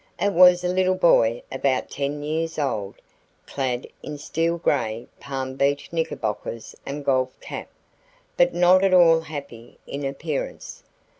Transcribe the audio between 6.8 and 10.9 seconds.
and golf cap, but not at all happy in appearance.